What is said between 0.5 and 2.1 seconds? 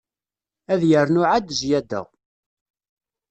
Ad yernu ɛad zyada.